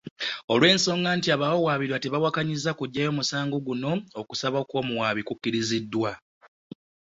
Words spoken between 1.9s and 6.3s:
tebawakanyizza kuggyayo musango guno, okusaba kw’omuwaabi kukkiriziddwa.